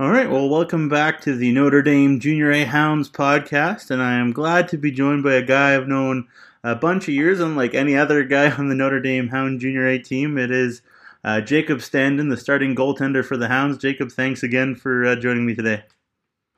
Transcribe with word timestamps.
All 0.00 0.08
right, 0.08 0.30
well, 0.30 0.48
welcome 0.48 0.88
back 0.88 1.20
to 1.20 1.36
the 1.36 1.52
Notre 1.52 1.82
Dame 1.82 2.20
Junior 2.20 2.50
A 2.50 2.64
Hounds 2.64 3.10
podcast, 3.10 3.90
and 3.90 4.00
I 4.00 4.14
am 4.14 4.32
glad 4.32 4.66
to 4.68 4.78
be 4.78 4.90
joined 4.90 5.22
by 5.22 5.34
a 5.34 5.42
guy 5.42 5.74
I've 5.74 5.88
known 5.88 6.26
a 6.64 6.74
bunch 6.74 7.06
of 7.06 7.12
years, 7.12 7.38
unlike 7.38 7.74
any 7.74 7.94
other 7.94 8.24
guy 8.24 8.50
on 8.50 8.70
the 8.70 8.74
Notre 8.74 9.02
Dame 9.02 9.28
Hound 9.28 9.60
Junior 9.60 9.86
A 9.86 9.98
team. 9.98 10.38
It 10.38 10.50
is 10.50 10.80
uh, 11.22 11.42
Jacob 11.42 11.80
Standen, 11.80 12.30
the 12.30 12.38
starting 12.38 12.74
goaltender 12.74 13.22
for 13.22 13.36
the 13.36 13.48
Hounds. 13.48 13.76
Jacob, 13.76 14.10
thanks 14.10 14.42
again 14.42 14.74
for 14.74 15.04
uh, 15.04 15.16
joining 15.16 15.44
me 15.44 15.54
today. 15.54 15.82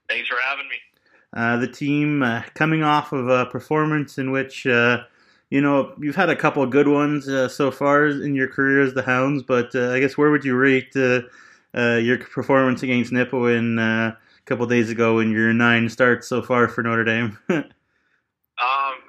Thanks 0.09 0.29
for 0.29 0.37
having 0.45 0.69
me. 0.69 0.77
Uh, 1.33 1.57
the 1.57 1.67
team 1.67 2.23
uh, 2.23 2.45
coming 2.55 2.85
off 2.85 3.11
of 3.11 3.27
a 3.29 3.47
performance 3.47 4.19
in 4.19 4.31
which 4.31 4.69
uh, 4.69 5.03
you 5.51 5.61
know 5.61 5.93
you've 5.99 6.15
had 6.15 6.31
a 6.31 6.37
couple 6.37 6.63
of 6.63 6.71
good 6.71 6.87
ones 6.87 7.29
uh, 7.29 7.49
so 7.49 7.73
far 7.73 8.07
in 8.07 8.37
your 8.37 8.47
career 8.47 8.83
as 8.83 8.95
the 8.95 9.03
Hounds, 9.03 9.43
but 9.43 9.75
I 9.75 9.99
guess 9.99 10.17
where 10.17 10.31
would 10.31 10.45
you 10.45 10.55
rate? 10.55 10.95
Uh, 11.77 11.97
your 11.97 12.19
performance 12.19 12.83
against 12.83 13.13
Nipawin 13.13 13.79
uh, 13.79 14.15
a 14.15 14.45
couple 14.45 14.67
days 14.67 14.91
ago 14.91 15.21
in 15.21 15.31
your 15.31 15.53
nine 15.53 15.89
starts 15.89 16.29
so 16.29 16.43
far 16.43 16.69
for 16.69 16.83
Notre 16.83 17.05
Dame? 17.05 17.39
um, 17.49 17.65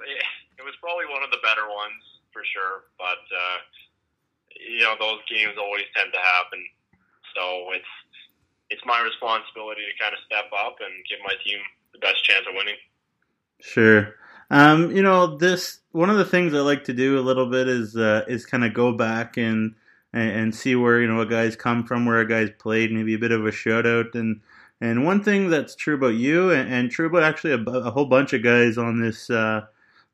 it, 0.06 0.24
it, 0.58 0.64
was 0.64 0.74
probably 0.80 1.06
one 1.06 1.22
of 1.22 1.30
the 1.30 1.38
better 1.42 1.68
ones 1.68 2.02
for 2.32 2.42
sure, 2.44 2.84
but 2.98 3.22
uh, 3.30 3.58
you 4.68 4.80
know 4.80 4.94
those 4.98 5.20
games 5.28 5.54
always 5.58 5.84
tend 5.96 6.12
to 6.12 6.18
happen, 6.18 6.64
so 7.34 7.72
it's 7.72 7.92
it's 8.70 8.82
my 8.86 9.00
responsibility 9.00 9.82
to 9.82 10.02
kind 10.02 10.14
of 10.14 10.20
step 10.24 10.50
up 10.52 10.76
and 10.80 11.04
give 11.08 11.18
my 11.22 11.34
team 11.44 11.58
the 11.92 11.98
best 11.98 12.24
chance 12.24 12.46
of 12.48 12.54
winning. 12.56 12.76
Sure. 13.60 14.14
Um, 14.50 14.94
you 14.94 15.02
know, 15.02 15.36
this 15.36 15.80
one 15.92 16.10
of 16.10 16.16
the 16.16 16.24
things 16.24 16.54
I 16.54 16.58
like 16.58 16.84
to 16.84 16.92
do 16.92 17.18
a 17.18 17.22
little 17.22 17.46
bit 17.46 17.68
is 17.68 17.96
uh, 17.96 18.24
is 18.28 18.46
kind 18.46 18.64
of 18.64 18.74
go 18.74 18.92
back 18.92 19.36
and 19.36 19.74
and, 20.14 20.30
and 20.30 20.54
see 20.54 20.76
where 20.76 21.00
you 21.00 21.08
know 21.08 21.20
a 21.20 21.26
guy's 21.26 21.56
come 21.56 21.84
from, 21.84 22.06
where 22.06 22.20
a 22.20 22.28
guy's 22.28 22.50
played, 22.58 22.92
maybe 22.92 23.14
a 23.14 23.18
bit 23.18 23.32
of 23.32 23.44
a 23.44 23.50
shoutout. 23.50 24.14
And 24.14 24.40
and 24.80 25.04
one 25.04 25.22
thing 25.22 25.50
that's 25.50 25.74
true 25.74 25.96
about 25.96 26.14
you, 26.14 26.50
and, 26.50 26.72
and 26.72 26.90
true 26.90 27.06
about 27.06 27.24
actually 27.24 27.52
a, 27.52 27.58
a, 27.58 27.90
whole 27.90 28.06
bunch 28.06 28.32
of 28.32 28.42
guys 28.42 28.78
on 28.78 29.00
this 29.00 29.28
uh, 29.28 29.62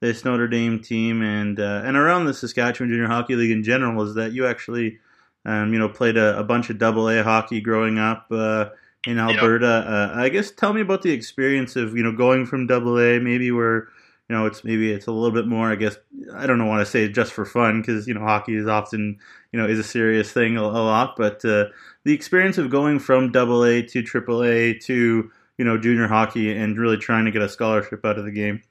this 0.01 0.25
Notre 0.25 0.48
Dame 0.48 0.81
team, 0.81 1.23
and 1.23 1.61
uh, 1.61 1.83
and 1.84 1.97
around 1.97 2.25
the 2.25 2.34
Saskatchewan 2.34 2.91
Junior 2.91 3.07
Hockey 3.07 3.37
League 3.37 3.51
in 3.53 3.62
general, 3.62 4.03
is 4.03 4.15
that 4.15 4.33
you 4.33 4.47
actually 4.47 4.98
um, 5.45 5.73
you 5.73 5.79
know 5.79 5.89
played 5.89 6.17
a, 6.17 6.39
a, 6.39 6.45
bunch 6.45 6.70
of 6.70 6.79
Double 6.79 7.09
A 7.09 7.23
hockey 7.23 7.61
growing 7.61 7.98
up. 7.98 8.27
Uh, 8.31 8.70
in 9.07 9.19
Alberta, 9.19 9.83
yep. 9.87 10.19
Uh, 10.19 10.20
I 10.20 10.29
guess 10.29 10.51
tell 10.51 10.75
me 10.75 10.83
about 10.83 11.01
the 11.01 11.11
experience 11.11 11.75
of 11.75 11.97
you 11.97 12.03
know 12.03 12.12
going 12.12 12.45
from 12.45 12.67
Double 12.67 12.98
A, 12.98 13.19
maybe 13.19 13.51
where 13.51 13.89
you 14.31 14.36
know, 14.36 14.47
it's 14.47 14.62
maybe 14.62 14.92
it's 14.92 15.09
a 15.09 15.11
little 15.11 15.33
bit 15.33 15.48
more. 15.48 15.73
I 15.73 15.75
guess 15.75 15.97
I 16.33 16.47
don't 16.47 16.59
know 16.59 16.67
want 16.67 16.86
to 16.86 16.91
say 16.91 17.09
just 17.09 17.33
for 17.33 17.45
fun 17.45 17.81
because 17.81 18.06
you 18.06 18.14
know 18.14 18.20
hockey 18.20 18.55
is 18.55 18.69
often 18.69 19.19
you 19.50 19.59
know 19.59 19.67
is 19.67 19.81
a 19.81 19.83
serious 19.83 20.31
thing 20.31 20.56
a, 20.56 20.62
a 20.62 20.62
lot. 20.62 21.17
But 21.17 21.45
uh, 21.45 21.64
the 22.05 22.14
experience 22.14 22.56
of 22.56 22.70
going 22.70 23.01
from 23.01 23.33
Double 23.33 23.64
A 23.64 23.83
to 23.83 24.03
Triple 24.03 24.45
A 24.45 24.75
to 24.75 25.28
you 25.58 25.64
know 25.64 25.77
junior 25.77 26.06
hockey 26.06 26.56
and 26.56 26.78
really 26.78 26.97
trying 26.97 27.25
to 27.25 27.33
get 27.33 27.42
a 27.42 27.48
scholarship 27.48 28.05
out 28.05 28.19
of 28.19 28.25
the 28.25 28.31
game. 28.31 28.62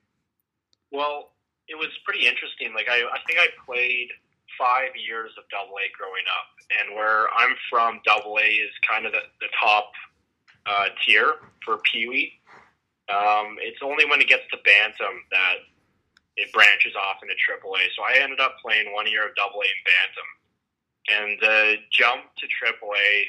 Well, 0.93 1.31
it 1.67 1.75
was 1.75 1.89
pretty 2.05 2.25
interesting. 2.25 2.73
Like 2.73 2.87
I, 2.89 3.01
I 3.01 3.19
think 3.27 3.39
I 3.39 3.47
played 3.65 4.07
five 4.57 4.91
years 4.95 5.31
of 5.37 5.43
Double 5.51 5.75
A 5.75 5.91
growing 5.91 6.23
up, 6.39 6.79
and 6.79 6.95
where 6.95 7.27
I'm 7.35 7.57
from, 7.69 7.99
Double 8.05 8.37
A 8.37 8.47
is 8.47 8.71
kind 8.89 9.05
of 9.05 9.11
the, 9.11 9.27
the 9.41 9.47
top 9.61 9.91
uh, 10.65 10.85
tier 11.05 11.33
for 11.65 11.79
Pee 11.79 12.07
Wee. 12.07 12.38
Um, 13.09 13.57
it's 13.59 13.81
only 13.81 14.05
when 14.05 14.21
it 14.21 14.27
gets 14.29 14.45
to 14.51 14.57
bantam 14.63 15.25
that 15.31 15.65
it 16.37 16.53
branches 16.53 16.93
off 16.95 17.19
into 17.21 17.33
AAA. 17.35 17.89
So 17.97 18.05
I 18.05 18.21
ended 18.21 18.39
up 18.39 18.55
playing 18.61 18.93
one 18.93 19.09
year 19.09 19.27
of 19.27 19.35
Double 19.35 19.59
A 19.59 19.67
in 19.67 19.81
bantam, 19.83 20.29
and 21.09 21.29
the 21.41 21.75
jump 21.91 22.31
to 22.37 22.45
AAA 22.45 23.25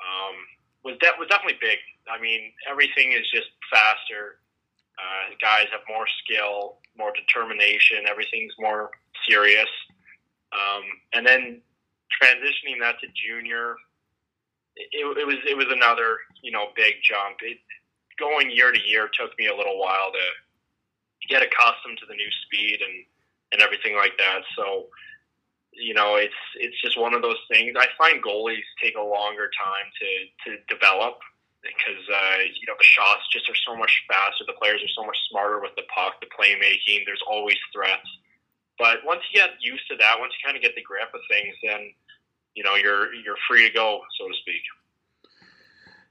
um, 0.00 0.36
was 0.84 0.96
de- 0.98 1.18
was 1.18 1.28
definitely 1.28 1.58
big. 1.60 1.78
I 2.08 2.20
mean, 2.20 2.52
everything 2.68 3.12
is 3.12 3.28
just 3.32 3.50
faster. 3.70 4.40
Uh, 4.96 5.34
guys 5.40 5.66
have 5.72 5.80
more 5.88 6.06
skill, 6.24 6.78
more 6.96 7.12
determination. 7.12 8.08
Everything's 8.08 8.52
more 8.58 8.90
serious. 9.28 9.70
Um, 10.52 10.82
and 11.12 11.26
then 11.26 11.60
transitioning 12.20 12.80
that 12.80 13.00
to 13.00 13.06
junior, 13.14 13.76
it, 14.76 15.04
it 15.18 15.26
was 15.26 15.36
it 15.46 15.56
was 15.56 15.66
another 15.70 16.18
you 16.42 16.50
know 16.50 16.68
big 16.76 16.94
jump. 17.02 17.38
It, 17.42 17.58
going 18.20 18.50
year 18.50 18.70
to 18.70 18.80
year 18.80 19.08
took 19.08 19.32
me 19.38 19.48
a 19.48 19.56
little 19.56 19.80
while 19.80 20.12
to 20.12 20.26
get 21.28 21.42
accustomed 21.42 21.98
to 21.98 22.06
the 22.06 22.14
new 22.14 22.30
speed 22.46 22.80
and 22.84 23.04
and 23.52 23.60
everything 23.60 23.96
like 23.96 24.14
that. 24.18 24.46
So, 24.54 24.86
you 25.72 25.94
know, 25.94 26.16
it's 26.16 26.42
it's 26.54 26.80
just 26.80 27.00
one 27.00 27.14
of 27.14 27.22
those 27.22 27.40
things. 27.50 27.74
I 27.74 27.88
find 27.98 28.22
goalies 28.22 28.66
take 28.82 28.94
a 28.96 29.02
longer 29.02 29.50
time 29.58 29.88
to 29.90 30.10
to 30.44 30.50
develop 30.68 31.18
because 31.62 32.04
uh, 32.08 32.40
you 32.46 32.66
know 32.66 32.76
the 32.78 32.86
shots 32.86 33.26
just 33.32 33.48
are 33.48 33.60
so 33.66 33.76
much 33.76 33.92
faster. 34.08 34.44
The 34.46 34.58
players 34.60 34.82
are 34.82 34.94
so 34.96 35.04
much 35.04 35.18
smarter 35.30 35.60
with 35.60 35.74
the 35.76 35.86
puck, 35.94 36.20
the 36.20 36.30
playmaking. 36.30 37.04
There's 37.04 37.24
always 37.28 37.58
threats. 37.72 38.08
But 38.78 39.04
once 39.04 39.20
you 39.28 39.40
get 39.40 39.60
used 39.60 39.84
to 39.90 39.96
that, 40.00 40.16
once 40.18 40.32
you 40.32 40.40
kind 40.44 40.56
of 40.56 40.62
get 40.62 40.74
the 40.74 40.82
grip 40.82 41.12
of 41.12 41.20
things, 41.28 41.54
then 41.62 41.92
you 42.54 42.64
know 42.64 42.74
you're 42.74 43.12
you're 43.14 43.40
free 43.48 43.68
to 43.68 43.72
go, 43.72 44.00
so 44.18 44.28
to 44.28 44.34
speak. 44.40 44.62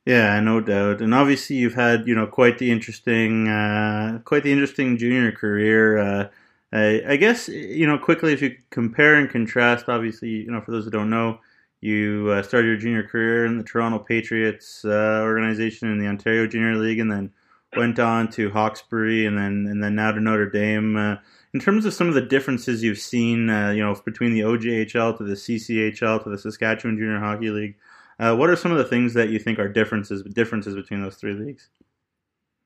Yeah, 0.06 0.40
no 0.40 0.62
doubt. 0.62 1.02
And 1.02 1.14
obviously, 1.14 1.58
you've 1.58 1.76
had 1.76 2.08
you 2.08 2.16
know 2.16 2.28
quite 2.28 2.58
the 2.58 2.72
interesting, 2.72 3.48
uh, 3.48 4.20
quite 4.26 4.44
the 4.44 4.52
interesting 4.52 4.98
junior 4.98 5.32
career. 5.32 5.98
Uh, 5.98 6.30
I, 6.72 7.02
I, 7.10 7.16
guess 7.18 7.48
you 7.48 7.86
know 7.86 7.98
quickly 7.98 8.34
if 8.34 8.42
you 8.42 8.56
compare 8.70 9.16
and 9.16 9.30
contrast. 9.30 9.90
Obviously, 9.90 10.30
you 10.30 10.52
know 10.52 10.62
for 10.62 10.72
those 10.72 10.86
that 10.86 10.92
don't 10.92 11.09
know, 11.09 11.40
you 11.82 12.30
uh, 12.32 12.44
started 12.44 12.68
your 12.68 12.78
junior 12.78 13.04
career 13.04 13.46
in 13.46 13.58
the 13.58 13.64
Toronto 13.64 14.00
Patriots 14.00 14.84
uh, 14.86 15.22
organization 15.24 15.92
in 15.92 16.00
the 16.00 16.08
Ontario 16.08 16.48
Junior 16.48 16.76
League, 16.76 17.00
and 17.00 17.12
then 17.12 17.32
went 17.76 18.00
on 18.00 18.30
to 18.32 18.50
Hawkesbury, 18.50 19.26
and 19.26 19.38
then 19.38 19.68
and 19.70 19.84
then 19.84 19.96
now 19.96 20.12
to 20.12 20.20
Notre 20.20 20.50
Dame. 20.50 20.96
Uh, 20.96 21.16
in 21.54 21.59
terms 21.59 21.86
of 21.86 21.94
some 21.94 22.08
of 22.08 22.14
the 22.14 22.22
differences 22.22 22.84
you've 22.84 23.00
seen, 23.00 23.50
uh, 23.50 23.72
you 23.72 23.84
know, 23.84 23.96
between 24.06 24.34
the 24.34 24.42
OJHL 24.42 25.18
to 25.18 25.24
the 25.24 25.34
CCHL 25.34 26.24
to 26.24 26.30
the 26.30 26.38
Saskatchewan 26.38 26.98
Junior 26.98 27.20
Hockey 27.20 27.50
League. 27.50 27.76
Uh, 28.19 28.35
what 28.35 28.50
are 28.50 28.56
some 28.56 28.72
of 28.72 28.78
the 28.78 28.84
things 28.84 29.13
that 29.16 29.30
you 29.30 29.40
think 29.40 29.59
are 29.59 29.72
differences 29.72 30.22
differences 30.35 30.75
between 30.75 31.02
those 31.02 31.16
three 31.16 31.34
leagues? 31.34 31.69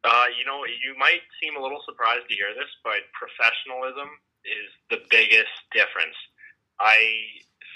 Uh, 0.04 0.26
you 0.36 0.44
know, 0.44 0.66
you 0.66 0.98
might 0.98 1.22
seem 1.40 1.56
a 1.56 1.62
little 1.62 1.80
surprised 1.86 2.28
to 2.28 2.36
hear 2.36 2.52
this, 2.58 2.68
but 2.84 3.06
professionalism 3.14 4.10
is 4.44 4.68
the 4.90 5.00
biggest 5.08 5.54
difference. 5.72 6.18
I 6.82 6.98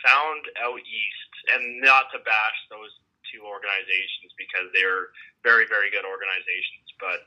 found 0.03 0.43
out 0.59 0.81
east, 0.81 1.33
and 1.53 1.79
not 1.79 2.11
to 2.11 2.19
bash 2.25 2.59
those 2.67 2.91
two 3.31 3.45
organizations 3.45 4.33
because 4.35 4.67
they're 4.73 5.13
very, 5.45 5.69
very 5.69 5.93
good 5.93 6.03
organizations, 6.03 6.87
but 6.99 7.23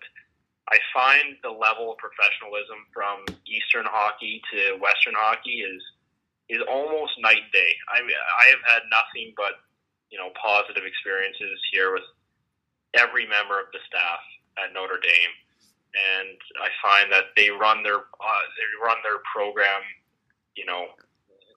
I 0.69 0.79
find 0.93 1.39
the 1.47 1.55
level 1.55 1.95
of 1.95 1.97
professionalism 2.03 2.85
from 2.93 3.25
Eastern 3.47 3.87
hockey 3.87 4.43
to 4.53 4.77
Western 4.83 5.15
hockey 5.15 5.63
is 5.63 5.81
is 6.51 6.61
almost 6.67 7.15
night 7.23 7.47
and 7.47 7.55
day. 7.55 7.73
I 7.87 8.03
mean, 8.03 8.19
I 8.19 8.51
have 8.51 8.65
had 8.67 8.83
nothing 8.91 9.31
but 9.39 9.63
you 10.11 10.19
know 10.19 10.31
positive 10.35 10.85
experiences 10.85 11.59
here 11.73 11.93
with 11.93 12.07
every 12.95 13.27
member 13.27 13.59
of 13.59 13.71
the 13.73 13.79
staff 13.87 14.21
at 14.59 14.75
Notre 14.75 14.99
Dame, 14.99 15.35
and 15.95 16.37
I 16.61 16.69
find 16.83 17.11
that 17.13 17.33
they 17.37 17.51
run 17.51 17.83
their 17.83 17.99
uh, 17.99 18.45
they 18.59 18.67
run 18.83 18.99
their 19.03 19.23
program, 19.33 19.83
you 20.55 20.67
know, 20.67 20.95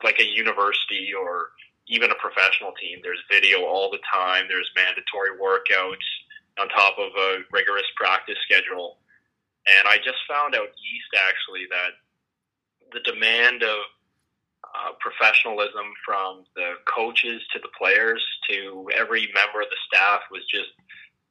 like 0.04 0.20
a 0.20 0.26
university 0.26 1.12
or 1.14 1.52
even 1.88 2.12
a 2.12 2.16
professional 2.16 2.72
team. 2.80 3.00
There's 3.04 3.22
video 3.30 3.66
all 3.66 3.92
the 3.92 4.00
time. 4.12 4.46
There's 4.48 4.70
mandatory 4.76 5.36
workouts 5.36 6.08
on 6.60 6.70
top 6.70 6.96
of 6.98 7.12
a 7.18 7.40
rigorous 7.52 7.88
practice 7.96 8.38
schedule. 8.46 8.98
And 9.66 9.88
I 9.88 9.98
just 9.98 10.20
found 10.28 10.56
out 10.56 10.68
east 10.76 11.12
actually 11.28 11.66
that 11.72 11.92
the 12.92 13.00
demand 13.12 13.64
of 13.64 13.80
uh, 14.64 14.94
professionalism 15.00 15.94
from 16.06 16.44
the 16.56 16.76
coaches 16.86 17.42
to 17.54 17.60
the 17.60 17.70
players 17.78 18.24
to 18.50 18.90
every 18.96 19.30
member 19.34 19.62
of 19.62 19.70
the 19.70 19.82
staff 19.88 20.22
was 20.32 20.44
just 20.50 20.72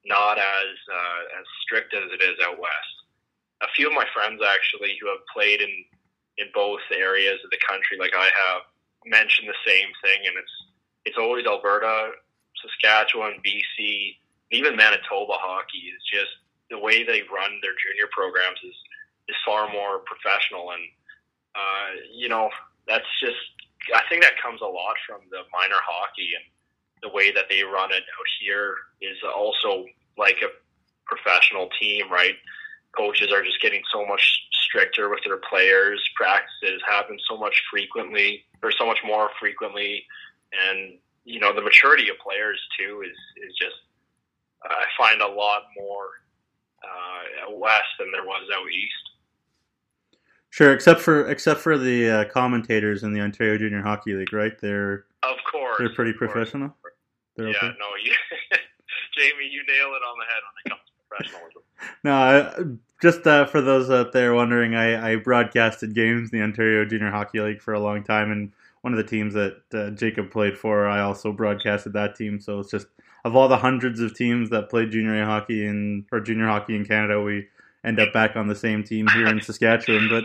not 0.04 0.38
as 0.38 0.74
uh, 0.90 1.40
as 1.40 1.46
strict 1.62 1.94
as 1.94 2.10
it 2.12 2.22
is 2.22 2.38
out 2.44 2.58
west. 2.58 2.96
A 3.62 3.68
few 3.74 3.86
of 3.88 3.94
my 3.94 4.06
friends 4.12 4.42
actually 4.42 4.98
who 5.00 5.08
have 5.08 5.22
played 5.32 5.60
in 5.60 5.72
in 6.38 6.48
both 6.54 6.80
areas 6.90 7.38
of 7.44 7.50
the 7.50 7.60
country, 7.68 7.98
like 7.98 8.14
I 8.16 8.30
have, 8.46 8.62
mentioned 9.04 9.48
the 9.48 9.62
same 9.66 9.88
thing, 10.02 10.26
and 10.26 10.36
it's 10.36 10.56
it's 11.04 11.18
always 11.18 11.46
Alberta, 11.46 12.12
Saskatchewan, 12.62 13.42
BC, 13.44 14.16
even 14.52 14.76
Manitoba 14.76 15.34
hockey 15.34 15.90
is 15.90 16.02
just 16.12 16.30
the 16.70 16.78
way 16.78 17.02
they 17.02 17.22
run 17.32 17.58
their 17.62 17.74
junior 17.74 18.08
programs 18.12 18.58
is 18.64 18.76
is 19.28 19.36
far 19.46 19.70
more 19.72 20.00
professional 20.06 20.70
and 20.72 20.84
uh, 21.54 21.88
you 22.12 22.28
know 22.28 22.50
that's 22.86 23.08
just 23.20 23.36
I 23.94 24.02
think 24.08 24.22
that 24.22 24.40
comes 24.42 24.60
a 24.60 24.66
lot 24.66 24.94
from 25.06 25.20
the 25.30 25.42
minor 25.52 25.80
hockey 25.82 26.30
and 26.36 26.44
the 27.02 27.14
way 27.14 27.32
that 27.32 27.46
they 27.50 27.62
run 27.62 27.90
it 27.90 28.04
out 28.04 28.30
here 28.40 28.76
is 29.00 29.16
also 29.36 29.84
like 30.16 30.38
a 30.42 30.54
professional 31.04 31.68
team, 31.80 32.10
right? 32.10 32.36
Coaches 32.96 33.32
are 33.32 33.42
just 33.42 33.60
getting 33.60 33.82
so 33.92 34.06
much 34.06 34.22
stricter 34.52 35.08
with 35.08 35.20
their 35.24 35.40
players. 35.48 36.00
Practices 36.14 36.80
happen 36.86 37.18
so 37.28 37.36
much 37.36 37.60
frequently, 37.70 38.44
or 38.62 38.70
so 38.70 38.86
much 38.86 38.98
more 39.04 39.30
frequently, 39.40 40.04
and 40.52 40.98
you 41.24 41.40
know 41.40 41.54
the 41.54 41.62
maturity 41.62 42.08
of 42.08 42.16
players 42.18 42.60
too 42.78 43.02
is 43.04 43.16
is 43.48 43.54
just 43.56 43.76
I 44.62 44.84
find 44.96 45.20
a 45.20 45.26
lot 45.26 45.62
more 45.76 46.06
uh, 46.84 47.56
west 47.56 47.90
than 47.98 48.12
there 48.12 48.24
was 48.24 48.48
out 48.54 48.70
east. 48.70 49.01
Sure, 50.52 50.74
except 50.74 51.00
for 51.00 51.30
except 51.30 51.60
for 51.60 51.78
the 51.78 52.10
uh, 52.10 52.24
commentators 52.26 53.04
in 53.04 53.14
the 53.14 53.20
Ontario 53.22 53.56
Junior 53.56 53.80
Hockey 53.80 54.12
League, 54.12 54.34
right? 54.34 54.52
They're 54.60 55.06
of 55.22 55.38
course 55.50 55.76
they're 55.78 55.94
pretty 55.94 56.12
professional. 56.12 56.76
They're 57.36 57.48
yeah, 57.48 57.56
okay? 57.56 57.72
no, 57.80 57.86
you, 58.04 58.12
Jamie, 59.16 59.48
you 59.50 59.62
nail 59.66 59.94
it 59.94 60.02
on 60.04 60.18
the 60.18 60.26
head 60.26 60.42
when 60.44 60.60
it 60.62 60.68
comes 60.68 60.82
to 60.86 60.92
professionalism. 61.08 61.62
No, 62.04 62.12
I, 62.12 62.52
just 63.00 63.26
uh, 63.26 63.46
for 63.46 63.60
those 63.60 63.90
out 63.90 64.12
there 64.12 64.34
wondering, 64.34 64.76
I, 64.76 65.12
I 65.12 65.16
broadcasted 65.16 65.94
games 65.94 66.30
in 66.30 66.38
the 66.38 66.44
Ontario 66.44 66.84
Junior 66.84 67.10
Hockey 67.10 67.40
League 67.40 67.60
for 67.60 67.74
a 67.74 67.80
long 67.80 68.04
time, 68.04 68.30
and 68.30 68.52
one 68.82 68.92
of 68.92 68.98
the 68.98 69.04
teams 69.04 69.34
that 69.34 69.62
uh, 69.74 69.90
Jacob 69.90 70.30
played 70.30 70.56
for, 70.56 70.86
I 70.86 71.00
also 71.00 71.32
broadcasted 71.32 71.94
that 71.94 72.14
team. 72.14 72.38
So 72.38 72.60
it's 72.60 72.70
just 72.70 72.86
of 73.24 73.34
all 73.34 73.48
the 73.48 73.56
hundreds 73.56 73.98
of 74.00 74.14
teams 74.14 74.50
that 74.50 74.68
played 74.68 74.92
junior 74.92 75.20
A 75.22 75.24
hockey 75.26 75.66
in 75.66 76.04
or 76.12 76.20
junior 76.20 76.46
hockey 76.46 76.76
in 76.76 76.84
Canada, 76.84 77.20
we 77.20 77.48
end 77.84 78.00
up 78.00 78.12
back 78.12 78.36
on 78.36 78.48
the 78.48 78.54
same 78.54 78.84
team 78.84 79.06
here 79.08 79.26
in 79.26 79.40
Saskatchewan. 79.40 80.08
But 80.08 80.24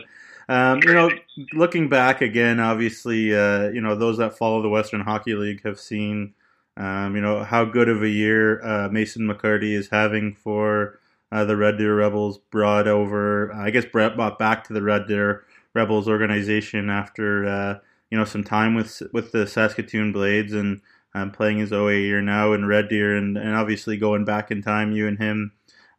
um, 0.49 0.79
you 0.83 0.93
know, 0.93 1.09
looking 1.53 1.89
back 1.89 2.21
again, 2.21 2.59
obviously, 2.59 3.35
uh, 3.35 3.69
you 3.69 3.81
know 3.81 3.95
those 3.95 4.17
that 4.17 4.37
follow 4.37 4.61
the 4.61 4.69
Western 4.69 5.01
Hockey 5.01 5.35
League 5.35 5.63
have 5.63 5.79
seen, 5.79 6.33
um, 6.77 7.15
you 7.15 7.21
know, 7.21 7.43
how 7.43 7.65
good 7.65 7.89
of 7.89 8.01
a 8.01 8.09
year 8.09 8.63
uh, 8.65 8.89
Mason 8.89 9.27
McCarty 9.27 9.73
is 9.73 9.89
having 9.89 10.35
for 10.35 10.99
uh, 11.31 11.43
the 11.43 11.57
Red 11.57 11.77
Deer 11.77 11.95
Rebels. 11.95 12.37
Brought 12.37 12.87
over, 12.87 13.53
I 13.53 13.71
guess, 13.71 13.85
Brent 13.85 14.15
brought 14.15 14.39
back 14.39 14.63
to 14.65 14.73
the 14.73 14.81
Red 14.81 15.07
Deer 15.07 15.43
Rebels 15.73 16.07
organization 16.07 16.89
after 16.89 17.45
uh, 17.45 17.79
you 18.09 18.17
know 18.17 18.25
some 18.25 18.43
time 18.43 18.73
with 18.73 19.01
with 19.11 19.33
the 19.33 19.47
Saskatoon 19.47 20.13
Blades 20.13 20.53
and 20.53 20.81
um, 21.13 21.31
playing 21.31 21.57
his 21.57 21.73
OA 21.73 21.95
year 21.95 22.21
now 22.21 22.53
in 22.53 22.65
Red 22.65 22.87
Deer, 22.87 23.17
and, 23.17 23.37
and 23.37 23.55
obviously 23.55 23.97
going 23.97 24.23
back 24.23 24.49
in 24.49 24.61
time, 24.61 24.93
you 24.93 25.07
and 25.07 25.17
him 25.17 25.51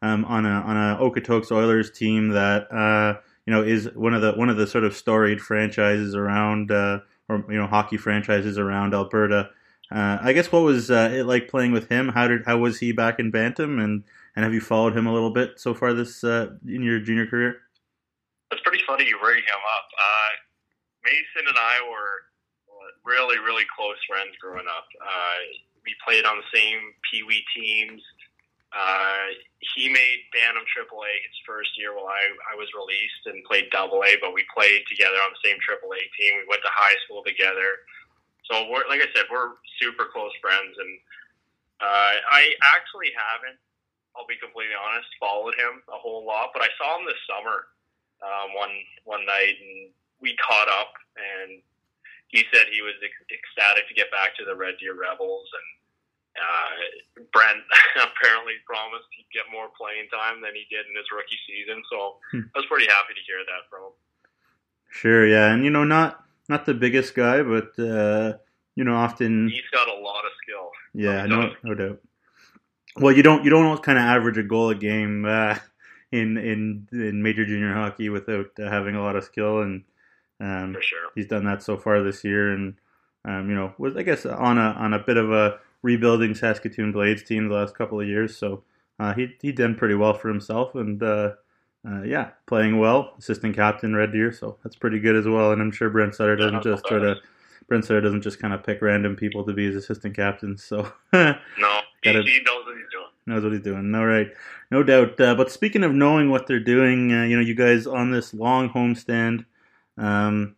um, 0.03 0.25
on 0.25 0.47
a 0.47 0.51
on 0.51 0.77
a 0.77 0.97
Okotoks 0.99 1.51
Oilers 1.51 1.91
team 1.91 2.31
that 2.31 2.71
uh, 2.73 3.21
you 3.47 3.53
know 3.53 3.63
is 3.63 3.89
one 3.95 4.15
of 4.15 4.23
the 4.23 4.33
one 4.33 4.49
of 4.49 4.57
the 4.57 4.67
sort 4.67 4.85
of 4.85 4.95
storied 4.95 5.41
franchises 5.41 6.15
around 6.15 6.71
uh, 6.71 7.01
or 7.29 7.45
you 7.49 7.57
know 7.57 7.67
hockey 7.67 7.97
franchises 7.97 8.59
around 8.59 8.95
Alberta. 8.95 9.51
Uh, 9.91 10.19
I 10.21 10.33
guess 10.33 10.53
what 10.53 10.63
was 10.63 10.91
uh, 10.91 11.11
it 11.13 11.25
like 11.25 11.49
playing 11.49 11.73
with 11.73 11.89
him? 11.89 12.09
How 12.09 12.29
did 12.29 12.45
how 12.47 12.59
was 12.59 12.79
he 12.79 12.93
back 12.93 13.19
in 13.19 13.31
Bantam, 13.31 13.79
and 13.79 14.05
and 14.37 14.45
have 14.45 14.55
you 14.55 14.61
followed 14.61 14.97
him 14.97 15.07
a 15.07 15.13
little 15.13 15.33
bit 15.33 15.59
so 15.59 15.75
far 15.75 15.93
this 15.95 16.23
uh, 16.23 16.51
in 16.67 16.83
your 16.83 17.01
junior 17.01 17.27
career? 17.27 17.57
It's 18.51 18.63
pretty 18.63 18.83
funny 18.87 19.05
you 19.05 19.19
bring 19.21 19.39
him 19.39 19.63
up. 19.77 19.89
Uh, 19.99 20.31
Mason 21.05 21.49
and 21.49 21.59
I 21.59 21.81
were 21.89 22.23
really, 23.05 23.39
really 23.39 23.65
close 23.77 23.97
friends 24.09 24.37
growing 24.41 24.67
up. 24.69 24.87
We 25.85 25.95
played 26.07 26.27
on 26.27 26.37
the 26.37 26.59
same 26.59 26.79
Pee 27.11 27.23
Wee 27.23 27.43
teams. 27.57 28.03
Uh, 28.69 29.33
he 29.75 29.89
made 29.89 30.29
Bantam 30.33 30.65
AAA 30.69 31.13
his 31.25 31.39
first 31.49 31.73
year 31.81 31.97
while 31.97 32.13
I, 32.13 32.25
I 32.53 32.55
was 32.55 32.69
released 32.77 33.25
and 33.25 33.41
played 33.49 33.73
Double 33.73 34.05
A, 34.05 34.21
but 34.21 34.37
we 34.37 34.45
played 34.53 34.85
together 34.87 35.17
on 35.25 35.33
the 35.33 35.41
same 35.41 35.57
AAA 35.65 36.05
team. 36.15 36.37
We 36.37 36.47
went 36.47 36.61
to 36.63 36.73
high 36.73 36.99
school 37.09 37.25
together. 37.25 37.89
So, 38.45 38.69
we're, 38.69 38.85
like 38.89 39.01
I 39.01 39.09
said, 39.17 39.29
we're 39.33 39.57
super 39.81 40.09
close 40.09 40.33
friends. 40.41 40.77
And 40.77 40.93
uh, 41.81 42.15
I 42.29 42.53
actually 42.77 43.13
haven't, 43.17 43.57
I'll 44.17 44.29
be 44.29 44.37
completely 44.37 44.77
honest, 44.77 45.09
followed 45.17 45.57
him 45.57 45.81
a 45.89 45.97
whole 45.97 46.29
lot, 46.29 46.53
but 46.53 46.61
I 46.61 46.71
saw 46.77 47.01
him 47.01 47.09
this 47.09 47.21
summer 47.25 47.73
um, 48.23 48.51
one 48.55 48.75
one 49.05 49.25
night, 49.25 49.57
and 49.63 49.91
we 50.21 50.37
caught 50.43 50.69
up. 50.69 50.93
And 51.17 51.63
he 52.29 52.45
said 52.53 52.69
he 52.71 52.83
was 52.83 52.95
ecstatic 53.31 53.89
to 53.89 53.95
get 53.95 54.11
back 54.11 54.37
to 54.37 54.45
the 54.45 54.55
Red 54.55 54.77
Deer 54.81 54.95
Rebels, 54.95 55.49
and 55.55 55.69
uh, 56.39 57.23
Brent 57.33 57.61
apparently 57.97 58.55
promised 58.65 59.11
he'd 59.13 59.29
get 59.35 59.51
more 59.53 59.69
playing 59.77 60.09
time 60.09 60.41
than 60.41 60.55
he 60.55 60.65
did 60.71 60.87
in 60.87 60.95
his 60.97 61.07
rookie 61.11 61.39
season. 61.47 61.83
So 61.91 62.23
hmm. 62.33 62.49
I 62.55 62.59
was 62.59 62.67
pretty 62.67 62.87
happy 62.87 63.15
to 63.15 63.25
hear 63.27 63.43
that 63.45 63.67
from 63.69 63.91
him. 63.91 63.95
Sure, 64.91 65.27
yeah, 65.27 65.53
and 65.53 65.65
you 65.65 65.71
know, 65.71 65.85
not 65.85 66.25
not 66.49 66.65
the 66.65 66.75
biggest 66.75 67.15
guy, 67.15 67.43
but 67.43 67.77
uh, 67.79 68.39
you 68.75 68.85
know, 68.85 68.97
often 68.97 69.49
he's 69.49 69.69
got 69.73 69.89
a 69.89 70.01
lot 70.01 70.25
of 70.25 70.33
skill. 70.43 70.71
Yeah, 70.95 71.27
no, 71.27 71.53
no 71.63 71.75
doubt. 71.75 72.01
Well, 72.97 73.15
you 73.15 73.23
don't 73.23 73.45
you 73.45 73.51
don't 73.51 73.83
kind 73.83 73.99
of 73.99 74.05
average 74.05 74.39
a 74.39 74.43
goal 74.43 74.71
a 74.71 74.75
game 74.75 75.27
uh, 75.27 75.59
in 76.13 76.39
in 76.39 76.89
in 76.93 77.23
major 77.23 77.45
junior 77.45 77.75
hockey 77.75 78.09
without 78.09 78.47
uh, 78.59 78.71
having 78.71 78.97
a 78.97 79.03
lot 79.03 79.17
of 79.17 79.25
skill 79.25 79.61
and 79.61 79.85
um, 80.41 80.75
For 80.75 80.83
sure. 80.83 81.09
He's 81.15 81.27
done 81.27 81.45
that 81.47 81.63
so 81.63 81.77
far 81.77 82.03
this 82.03 82.23
year, 82.23 82.53
and 82.53 82.75
um, 83.25 83.49
you 83.49 83.57
know, 83.57 83.75
was 83.79 83.97
I 83.97 84.03
guess 84.03 84.25
on 84.25 84.59
a 84.59 84.71
on 84.79 84.95
a 84.95 84.99
bit 84.99 85.17
of 85.17 85.33
a 85.33 85.59
rebuilding 85.83 86.35
Saskatoon 86.35 86.93
Blades 86.93 87.23
team 87.23 87.49
the 87.49 87.55
last 87.55 87.75
couple 87.77 88.01
of 88.01 88.07
years. 88.07 88.37
So 88.37 88.65
uh, 88.99 89.15
he 89.15 89.35
he 89.41 89.53
done 89.53 89.75
pretty 89.75 89.95
well 89.95 90.15
for 90.15 90.29
himself, 90.29 90.75
and 90.75 91.03
uh, 91.03 91.33
uh, 91.89 92.03
yeah, 92.03 92.31
playing 92.47 92.79
well. 92.79 93.15
Assistant 93.19 93.55
captain 93.55 93.95
Red 93.95 94.13
Deer, 94.13 94.33
so 94.33 94.59
that's 94.63 94.77
pretty 94.77 94.99
good 94.99 95.17
as 95.17 95.27
well. 95.27 95.53
And 95.53 95.63
I'm 95.63 95.71
sure 95.71 95.91
Brent 95.91 96.15
Sutter 96.15 96.37
doesn't 96.37 96.65
yeah, 96.65 96.73
just 96.73 96.85
try 96.85 96.99
to. 96.99 97.17
Brent 97.69 97.85
Sutter 97.85 98.01
doesn't 98.01 98.23
just 98.23 98.41
kind 98.41 98.55
of 98.55 98.65
pick 98.65 98.81
random 98.81 99.15
people 99.15 99.45
to 99.45 99.53
be 99.53 99.67
his 99.67 99.77
assistant 99.77 100.17
captains. 100.17 100.65
So 100.65 100.91
no, 101.13 101.35
gotta, 102.03 102.23
he, 102.23 102.41
knows 102.45 102.65
what 102.65 102.77
he's 102.77 102.91
doing. 102.91 103.07
Knows 103.27 103.43
what 103.43 103.53
he's 103.53 103.63
doing. 103.63 103.95
All 103.95 104.07
right, 104.07 104.29
no 104.71 104.83
doubt. 104.83 105.21
Uh, 105.21 105.35
but 105.35 105.53
speaking 105.53 105.85
of 105.85 105.93
knowing 105.93 106.31
what 106.31 106.47
they're 106.47 106.61
doing, 106.61 107.13
uh, 107.13 107.25
you 107.25 107.37
know, 107.37 107.43
you 107.43 107.55
guys 107.55 107.87
on 107.87 108.11
this 108.11 108.33
long 108.33 108.71
homestand 108.71 109.45
um, 109.99 110.57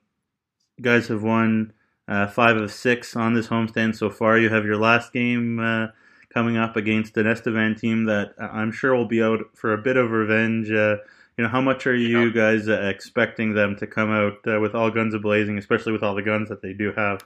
you 0.76 0.84
guys 0.84 1.08
have 1.08 1.22
won 1.22 1.72
uh, 2.10 2.26
five 2.26 2.56
of 2.56 2.72
six 2.72 3.14
on 3.14 3.34
this 3.34 3.46
homestand 3.46 3.96
so 3.96 4.10
far. 4.10 4.36
You 4.36 4.48
have 4.48 4.66
your 4.66 4.76
last 4.76 5.12
game 5.12 5.60
uh, 5.60 5.86
coming 6.34 6.56
up 6.56 6.76
against 6.76 7.16
an 7.16 7.28
Estevan 7.28 7.76
team 7.76 8.04
that 8.06 8.34
I'm 8.38 8.72
sure 8.72 8.94
will 8.94 9.06
be 9.06 9.22
out 9.22 9.38
for 9.54 9.72
a 9.72 9.78
bit 9.78 9.96
of 9.96 10.10
revenge. 10.10 10.70
Uh, 10.70 10.96
you 11.38 11.44
know, 11.44 11.48
how 11.48 11.60
much 11.60 11.86
are 11.86 11.94
you 11.94 12.32
guys 12.32 12.68
uh, 12.68 12.82
expecting 12.82 13.54
them 13.54 13.76
to 13.76 13.86
come 13.86 14.10
out 14.10 14.38
uh, 14.46 14.58
with 14.58 14.74
all 14.74 14.90
guns 14.90 15.14
blazing, 15.22 15.56
especially 15.56 15.92
with 15.92 16.02
all 16.02 16.16
the 16.16 16.22
guns 16.22 16.48
that 16.48 16.60
they 16.60 16.72
do 16.72 16.92
have? 16.96 17.24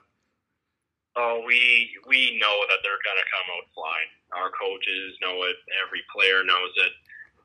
Oh, 1.17 1.43
we 1.47 1.89
we 2.07 2.39
know 2.39 2.61
that 2.69 2.79
they're 2.83 3.01
going 3.03 3.19
to 3.19 3.31
come 3.33 3.49
out 3.57 3.67
flying. 3.75 4.11
Our 4.37 4.51
coaches 4.53 5.17
know 5.23 5.43
it. 5.45 5.57
Every 5.87 6.03
player 6.15 6.45
knows 6.45 6.73
it. 6.77 6.93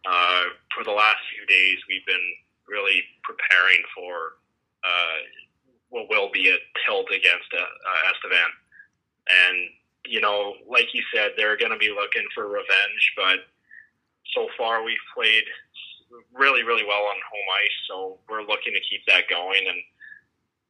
Uh, 0.05 0.43
for 0.75 0.83
the 0.83 0.91
last 0.91 1.19
few 1.31 1.45
days, 1.47 1.77
we've 1.87 2.05
been 2.05 2.27
really 2.67 3.03
preparing 3.23 3.81
for 3.95 4.39
uh, 4.83 5.17
what 5.89 6.09
will 6.09 6.29
be 6.31 6.49
a 6.49 6.57
tilt 6.85 7.07
against 7.09 7.49
uh, 7.53 7.61
uh, 7.61 8.11
Estevan. 8.13 8.51
And, 9.29 9.57
you 10.05 10.21
know, 10.21 10.55
like 10.69 10.93
you 10.93 11.03
said, 11.13 11.31
they're 11.37 11.57
going 11.57 11.71
to 11.71 11.77
be 11.77 11.89
looking 11.89 12.25
for 12.33 12.47
revenge, 12.47 13.13
but 13.15 13.45
so 14.33 14.47
far 14.57 14.83
we've 14.83 14.97
played 15.13 15.43
really, 16.33 16.63
really 16.63 16.85
well 16.85 17.05
on 17.05 17.17
home 17.29 17.49
ice, 17.61 17.77
so 17.89 18.17
we're 18.29 18.41
looking 18.41 18.73
to 18.73 18.81
keep 18.89 19.05
that 19.07 19.29
going. 19.29 19.65
And 19.67 19.77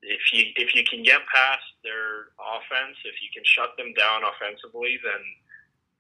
if 0.02 0.20
you 0.32 0.52
if 0.56 0.76
you 0.76 0.84
can 0.84 1.04
get 1.04 1.20
past 1.28 1.64
their 1.84 2.32
offense, 2.40 2.96
if 3.04 3.20
you 3.24 3.28
can 3.34 3.44
shut 3.44 3.76
them 3.76 3.92
down 3.96 4.24
offensively, 4.24 5.00
then 5.04 5.24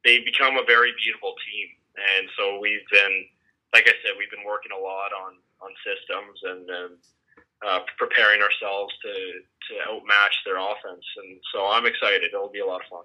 they 0.03 0.19
become 0.23 0.55
a 0.55 0.63
very 0.63 0.91
beatable 0.95 1.35
team. 1.43 1.67
And 1.99 2.27
so 2.39 2.59
we've 2.59 2.87
been, 2.91 3.27
like 3.73 3.87
I 3.87 3.95
said, 4.03 4.15
we've 4.15 4.31
been 4.31 4.47
working 4.47 4.71
a 4.71 4.79
lot 4.79 5.11
on 5.11 5.39
on 5.59 5.71
systems 5.83 6.39
and. 6.43 6.69
and 6.69 6.95
uh, 7.67 7.79
preparing 7.97 8.41
ourselves 8.41 8.93
to 9.01 9.13
to 9.69 9.91
outmatch 9.91 10.33
their 10.45 10.57
offense, 10.57 11.05
and 11.17 11.39
so 11.53 11.67
I'm 11.67 11.85
excited. 11.85 12.31
It'll 12.33 12.49
be 12.49 12.59
a 12.59 12.65
lot 12.65 12.81
of 12.81 12.87
fun. 12.89 13.03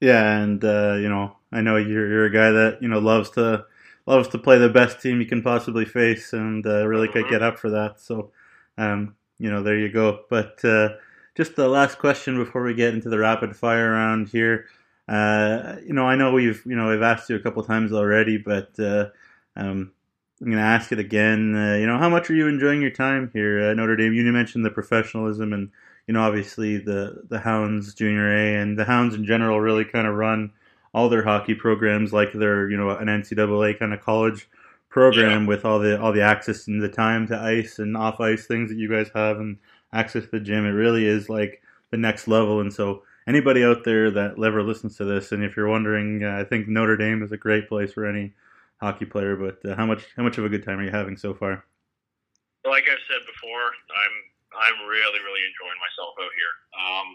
Yeah, 0.00 0.38
and 0.42 0.64
uh, 0.64 0.94
you 0.94 1.08
know, 1.08 1.36
I 1.52 1.60
know 1.60 1.76
you're 1.76 2.08
you're 2.08 2.26
a 2.26 2.32
guy 2.32 2.50
that 2.50 2.78
you 2.82 2.88
know 2.88 2.98
loves 2.98 3.30
to 3.30 3.64
loves 4.06 4.28
to 4.28 4.38
play 4.38 4.58
the 4.58 4.68
best 4.68 5.00
team 5.00 5.20
you 5.20 5.26
can 5.26 5.42
possibly 5.42 5.84
face, 5.84 6.32
and 6.32 6.66
uh, 6.66 6.86
really 6.86 7.08
mm-hmm. 7.08 7.22
could 7.22 7.30
get 7.30 7.42
up 7.42 7.58
for 7.58 7.70
that. 7.70 8.00
So, 8.00 8.30
um, 8.76 9.16
you 9.38 9.50
know, 9.50 9.62
there 9.62 9.78
you 9.78 9.90
go. 9.90 10.20
But 10.28 10.64
uh, 10.64 10.90
just 11.34 11.56
the 11.56 11.68
last 11.68 11.98
question 11.98 12.36
before 12.36 12.62
we 12.62 12.74
get 12.74 12.94
into 12.94 13.08
the 13.08 13.18
rapid 13.18 13.56
fire 13.56 13.92
round 13.92 14.28
here. 14.28 14.66
Uh, 15.08 15.76
you 15.84 15.92
know, 15.92 16.06
I 16.06 16.16
know 16.16 16.32
we've 16.32 16.62
you 16.64 16.76
know 16.76 16.90
I've 16.90 17.02
asked 17.02 17.28
you 17.28 17.36
a 17.36 17.40
couple 17.40 17.62
times 17.62 17.92
already, 17.92 18.36
but 18.38 18.78
uh, 18.78 19.06
um, 19.56 19.92
I'm 20.40 20.46
going 20.46 20.58
to 20.58 20.64
ask 20.64 20.92
it 20.92 20.98
again. 20.98 21.54
Uh, 21.54 21.74
you 21.76 21.86
know, 21.86 21.98
how 21.98 22.08
much 22.08 22.28
are 22.28 22.34
you 22.34 22.48
enjoying 22.48 22.82
your 22.82 22.90
time 22.90 23.30
here 23.32 23.58
at 23.58 23.76
Notre 23.76 23.96
Dame? 23.96 24.14
You 24.14 24.24
mentioned 24.32 24.64
the 24.64 24.70
professionalism 24.70 25.52
and, 25.52 25.70
you 26.06 26.14
know, 26.14 26.22
obviously 26.22 26.78
the, 26.78 27.22
the 27.28 27.38
Hounds 27.38 27.94
Junior 27.94 28.34
A 28.36 28.60
and 28.60 28.78
the 28.78 28.84
Hounds 28.84 29.14
in 29.14 29.24
general 29.24 29.60
really 29.60 29.84
kind 29.84 30.06
of 30.06 30.14
run 30.14 30.52
all 30.92 31.08
their 31.08 31.24
hockey 31.24 31.54
programs 31.54 32.12
like 32.12 32.32
they're, 32.32 32.68
you 32.68 32.76
know, 32.76 32.90
an 32.90 33.06
NCAA 33.06 33.78
kind 33.78 33.94
of 33.94 34.00
college 34.00 34.48
program 34.88 35.42
yeah. 35.42 35.48
with 35.48 35.64
all 35.64 35.80
the 35.80 36.00
all 36.00 36.12
the 36.12 36.22
access 36.22 36.68
and 36.68 36.80
the 36.80 36.88
time 36.88 37.26
to 37.26 37.36
ice 37.36 37.80
and 37.80 37.96
off 37.96 38.20
ice 38.20 38.46
things 38.46 38.70
that 38.70 38.78
you 38.78 38.88
guys 38.88 39.10
have 39.12 39.38
and 39.38 39.58
access 39.92 40.22
to 40.24 40.30
the 40.30 40.40
gym. 40.40 40.64
It 40.64 40.70
really 40.70 41.04
is 41.04 41.28
like 41.28 41.62
the 41.90 41.96
next 41.96 42.28
level. 42.28 42.60
And 42.60 42.72
so 42.72 43.02
anybody 43.26 43.64
out 43.64 43.84
there 43.84 44.10
that 44.12 44.32
ever 44.42 44.62
listens 44.62 44.96
to 44.96 45.04
this, 45.04 45.32
and 45.32 45.42
if 45.42 45.56
you're 45.56 45.68
wondering, 45.68 46.22
uh, 46.22 46.38
I 46.38 46.44
think 46.44 46.68
Notre 46.68 46.96
Dame 46.96 47.22
is 47.22 47.32
a 47.32 47.36
great 47.36 47.68
place 47.68 47.92
for 47.92 48.06
any 48.06 48.34
hockey 48.84 49.06
player, 49.08 49.36
but 49.36 49.58
uh, 49.64 49.74
how 49.74 49.86
much 49.86 50.04
how 50.16 50.22
much 50.22 50.36
of 50.38 50.44
a 50.44 50.52
good 50.52 50.64
time 50.64 50.78
are 50.78 50.84
you 50.84 50.92
having 50.92 51.16
so 51.16 51.32
far? 51.32 51.64
Like 52.64 52.84
I've 52.84 53.04
said 53.08 53.24
before, 53.24 53.66
I'm 53.88 54.14
I'm 54.52 54.88
really 54.88 55.20
really 55.24 55.44
enjoying 55.48 55.80
myself 55.80 56.12
out 56.20 56.34
here. 56.36 56.54
Um, 56.76 57.08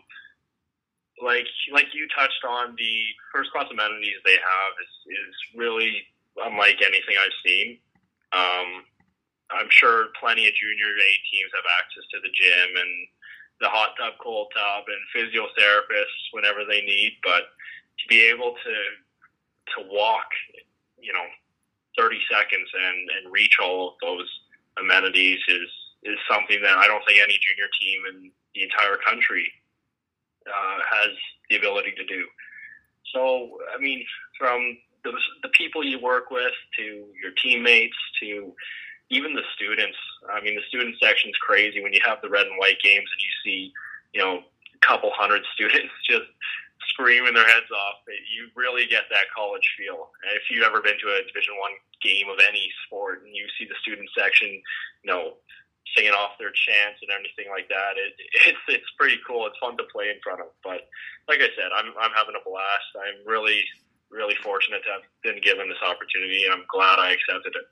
like 1.22 1.48
like 1.72 1.94
you 1.94 2.08
touched 2.16 2.44
on, 2.48 2.76
the 2.78 2.96
first 3.34 3.52
class 3.52 3.68
amenities 3.72 4.18
they 4.26 4.38
have 4.38 4.74
is 4.82 4.94
is 5.14 5.36
really 5.56 6.04
unlike 6.46 6.82
anything 6.82 7.16
I've 7.20 7.40
seen. 7.46 7.78
Um, 8.32 8.70
I'm 9.50 9.70
sure 9.70 10.14
plenty 10.20 10.48
of 10.48 10.54
junior 10.54 10.90
A 10.94 11.12
teams 11.30 11.52
have 11.54 11.66
access 11.82 12.06
to 12.14 12.18
the 12.22 12.34
gym 12.34 12.70
and 12.78 12.94
the 13.62 13.70
hot 13.70 13.98
tub, 13.98 14.14
cold 14.22 14.54
tub, 14.56 14.86
and 14.88 15.02
physiotherapists 15.12 16.32
whenever 16.32 16.64
they 16.64 16.82
need. 16.82 17.18
But 17.24 17.50
to 18.00 18.06
be 18.08 18.26
able 18.26 18.56
to 18.56 18.76
to 19.76 19.90
walk, 19.92 20.30
you 21.00 21.14
know, 21.14 21.26
30 22.00 22.20
seconds 22.32 22.70
and 22.74 23.10
and 23.18 23.34
reach 23.34 23.58
all 23.62 23.90
of 23.90 23.94
those 24.02 24.28
amenities 24.80 25.40
is 25.50 25.70
is 26.04 26.18
something 26.32 26.62
that 26.62 26.78
I 26.78 26.88
don't 26.88 27.04
think 27.06 27.20
any 27.20 27.38
junior 27.44 27.70
team 27.82 28.00
in 28.10 28.32
the 28.56 28.64
entire 28.64 28.96
country 28.98 29.52
uh, 30.48 30.80
has 30.90 31.12
the 31.50 31.58
ability 31.58 31.92
to 31.98 32.06
do. 32.06 32.24
So, 33.14 33.60
I 33.76 33.82
mean, 33.82 34.06
from 34.38 34.78
the, 35.04 35.12
the 35.44 35.50
people 35.50 35.84
you 35.84 36.00
work 36.00 36.32
with 36.32 36.54
to 36.78 36.84
your 37.22 37.32
teammates 37.42 37.98
to 38.22 38.54
even 39.10 39.34
the 39.34 39.42
students. 39.56 39.98
I 40.32 40.42
mean, 40.42 40.56
the 40.56 40.62
student 40.68 40.96
section's 41.02 41.36
crazy 41.42 41.82
when 41.82 41.94
you 41.94 42.02
have 42.06 42.20
the 42.22 42.30
red 42.30 42.46
and 42.46 42.58
white 42.60 42.80
games 42.84 43.10
and 43.12 43.22
you 43.22 43.34
see, 43.44 43.74
you 44.14 44.22
know, 44.22 44.40
a 44.40 44.86
couple 44.86 45.12
hundred 45.14 45.44
students 45.54 45.94
just 46.08 46.30
screaming 47.00 47.34
their 47.34 47.48
heads 47.48 47.72
off. 47.72 48.04
You 48.36 48.52
really 48.60 48.84
get 48.92 49.08
that 49.08 49.32
college 49.32 49.64
feel. 49.80 50.12
If 50.36 50.52
you've 50.52 50.68
ever 50.68 50.84
been 50.84 51.00
to 51.00 51.08
a 51.16 51.24
Division 51.24 51.56
One 51.56 51.72
game 52.04 52.28
of 52.28 52.44
any 52.44 52.68
sport 52.86 53.24
and 53.24 53.32
you 53.32 53.48
see 53.56 53.64
the 53.64 53.80
student 53.80 54.12
section, 54.12 54.52
you 54.52 55.08
know, 55.08 55.40
singing 55.96 56.12
off 56.12 56.36
their 56.38 56.52
chants 56.52 57.00
and 57.00 57.10
everything 57.16 57.48
like 57.48 57.72
that, 57.72 57.96
it, 57.96 58.12
it's 58.52 58.64
it's 58.68 58.92
pretty 59.00 59.18
cool. 59.24 59.48
It's 59.48 59.58
fun 59.64 59.80
to 59.80 59.88
play 59.88 60.12
in 60.12 60.20
front 60.20 60.44
of. 60.44 60.52
But 60.60 60.92
like 61.32 61.40
I 61.40 61.50
said, 61.56 61.72
I'm 61.72 61.96
I'm 61.96 62.12
having 62.12 62.36
a 62.36 62.44
blast. 62.44 62.92
I'm 63.00 63.24
really 63.24 63.64
really 64.12 64.36
fortunate 64.44 64.84
to 64.84 65.00
have 65.00 65.08
been 65.24 65.40
given 65.40 65.72
this 65.72 65.82
opportunity, 65.82 66.44
and 66.44 66.54
I'm 66.54 66.68
glad 66.68 67.00
I 67.00 67.16
accepted 67.16 67.56
it. 67.56 67.68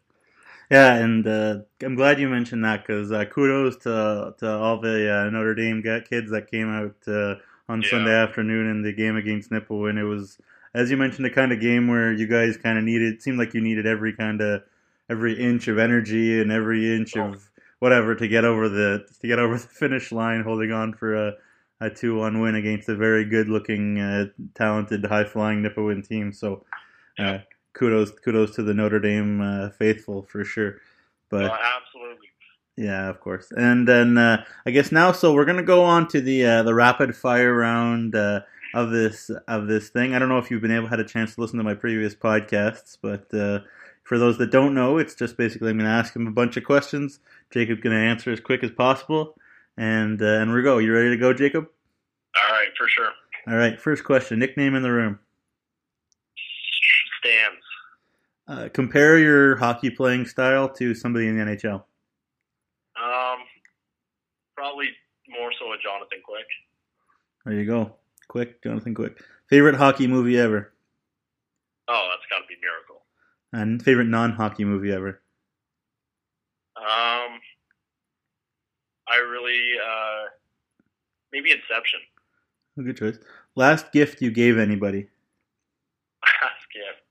Yeah, 0.69 0.95
and 0.95 1.25
uh, 1.25 1.59
I'm 1.81 1.95
glad 1.95 2.19
you 2.19 2.27
mentioned 2.27 2.63
that 2.65 2.85
because 2.85 3.11
uh, 3.11 3.25
kudos 3.25 3.77
to 3.83 4.35
to 4.39 4.47
all 4.49 4.79
the 4.79 5.27
uh, 5.27 5.29
Notre 5.29 5.55
Dame 5.55 5.83
kids 5.83 6.31
that 6.31 6.51
came 6.51 6.69
out 6.69 6.95
uh, 7.07 7.35
on 7.69 7.81
yeah. 7.81 7.89
Sunday 7.89 8.13
afternoon 8.13 8.69
in 8.69 8.81
the 8.81 8.93
game 8.93 9.15
against 9.15 9.51
Nipawin. 9.51 9.97
It 9.97 10.05
was, 10.05 10.37
as 10.73 10.89
you 10.89 10.97
mentioned, 10.97 11.25
the 11.25 11.29
kind 11.29 11.51
of 11.51 11.59
game 11.59 11.87
where 11.87 12.11
you 12.11 12.27
guys 12.27 12.57
kind 12.57 12.77
of 12.77 12.83
needed. 12.83 13.15
It 13.15 13.21
seemed 13.21 13.37
like 13.37 13.53
you 13.53 13.61
needed 13.61 13.85
every 13.85 14.13
kind 14.13 14.41
of 14.41 14.63
every 15.09 15.39
inch 15.39 15.67
of 15.67 15.77
energy 15.77 16.39
and 16.39 16.51
every 16.51 16.93
inch 16.93 17.15
oh. 17.17 17.31
of 17.31 17.49
whatever 17.79 18.15
to 18.15 18.27
get 18.27 18.45
over 18.45 18.69
the 18.69 19.05
to 19.21 19.27
get 19.27 19.39
over 19.39 19.53
the 19.57 19.67
finish 19.67 20.11
line, 20.11 20.43
holding 20.43 20.71
on 20.71 20.93
for 20.93 21.15
a 21.15 21.33
a 21.79 21.89
two 21.89 22.17
one 22.17 22.41
win 22.41 22.55
against 22.55 22.89
a 22.89 22.95
very 22.95 23.23
good 23.23 23.49
looking, 23.49 23.99
uh, 23.99 24.25
talented, 24.55 25.05
high 25.05 25.25
flying 25.25 25.63
Nipawin 25.63 26.07
team. 26.07 26.33
So. 26.33 26.65
Uh, 27.19 27.39
kudos 27.77 28.11
kudos 28.23 28.55
to 28.55 28.63
the 28.63 28.73
Notre 28.73 28.99
Dame 28.99 29.41
uh, 29.41 29.69
faithful 29.69 30.23
for 30.23 30.43
sure. 30.43 30.81
But 31.29 31.45
oh, 31.45 31.57
absolutely. 31.77 32.27
Yeah, 32.77 33.09
of 33.09 33.19
course. 33.19 33.51
And 33.51 33.87
then 33.87 34.17
uh, 34.19 34.45
I 34.65 34.71
guess 34.71 34.91
now, 34.91 35.11
so 35.11 35.33
we're 35.33 35.45
gonna 35.45 35.63
go 35.63 35.83
on 35.83 36.07
to 36.09 36.21
the 36.21 36.45
uh, 36.45 36.63
the 36.63 36.75
rapid 36.75 37.15
fire 37.15 37.53
round 37.53 38.13
uh, 38.15 38.41
of 38.73 38.91
this 38.91 39.31
of 39.47 39.67
this 39.67 39.89
thing. 39.89 40.13
I 40.13 40.19
don't 40.19 40.29
know 40.29 40.37
if 40.37 40.51
you've 40.51 40.61
been 40.61 40.71
able 40.71 40.87
had 40.87 40.99
a 40.99 41.03
chance 41.03 41.33
to 41.35 41.41
listen 41.41 41.57
to 41.57 41.63
my 41.63 41.73
previous 41.73 42.13
podcasts, 42.13 42.95
but 43.01 43.33
uh, 43.33 43.61
for 44.03 44.19
those 44.19 44.37
that 44.37 44.51
don't 44.51 44.75
know, 44.75 44.99
it's 44.99 45.15
just 45.15 45.37
basically 45.37 45.71
I'm 45.71 45.77
gonna 45.77 45.89
ask 45.89 46.15
him 46.15 46.27
a 46.27 46.31
bunch 46.31 46.55
of 46.55 46.63
questions. 46.65 47.19
Jacob's 47.49 47.81
gonna 47.81 47.95
answer 47.95 48.31
as 48.31 48.39
quick 48.39 48.63
as 48.63 48.69
possible, 48.69 49.35
and 49.75 50.21
uh, 50.21 50.25
and 50.25 50.53
we 50.53 50.61
go. 50.61 50.77
You 50.77 50.93
ready 50.93 51.09
to 51.09 51.17
go, 51.17 51.33
Jacob? 51.33 51.65
All 51.65 52.53
right, 52.53 52.69
for 52.77 52.87
sure. 52.87 53.09
All 53.47 53.55
right, 53.55 53.79
first 53.79 54.03
question. 54.03 54.37
Nickname 54.37 54.75
in 54.75 54.83
the 54.83 54.91
room. 54.91 55.17
Stams. 57.25 57.57
Uh, 58.47 58.69
compare 58.69 59.17
your 59.17 59.55
hockey 59.55 59.89
playing 59.89 60.25
style 60.25 60.69
to 60.69 60.93
somebody 60.93 61.27
in 61.27 61.37
the 61.37 61.43
NHL. 61.43 61.83
Um, 62.97 63.39
probably 64.55 64.87
more 65.29 65.51
so 65.59 65.71
a 65.71 65.77
Jonathan 65.83 66.19
Quick. 66.23 66.47
There 67.47 67.55
you 67.55 67.65
go, 67.65 67.93
Quick, 68.27 68.61
Jonathan 68.61 68.93
Quick. 68.93 69.23
Favorite 69.49 69.75
hockey 69.75 70.05
movie 70.05 70.37
ever? 70.37 70.73
Oh, 71.87 72.09
that's 72.11 72.27
got 72.29 72.39
to 72.39 72.47
be 72.49 72.55
Miracle. 72.61 73.05
And 73.53 73.81
favorite 73.81 74.07
non-hockey 74.07 74.65
movie 74.65 74.91
ever? 74.91 75.21
Um, 76.75 77.39
I 79.07 79.15
really 79.31 79.61
uh, 79.81 80.25
maybe 81.31 81.51
Inception. 81.51 82.01
Good 82.83 82.97
choice. 82.97 83.17
Last 83.55 83.93
gift 83.93 84.21
you 84.21 84.29
gave 84.29 84.57
anybody? 84.57 85.07
Last 86.23 86.65
gift. 86.73 87.01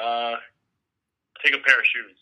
Uh, 0.00 0.36
take 1.44 1.54
a 1.56 1.64
pair 1.66 1.80
of 1.80 1.84
shoes. 1.84 2.16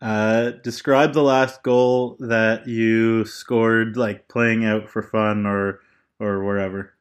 Uh, 0.00 0.50
describe 0.62 1.14
the 1.14 1.22
last 1.22 1.64
goal 1.64 2.16
that 2.20 2.68
you 2.68 3.24
scored, 3.24 3.96
like 3.96 4.28
playing 4.28 4.64
out 4.64 4.88
for 4.88 5.02
fun 5.02 5.46
or 5.46 5.80
or 6.20 6.44
wherever. 6.44 6.94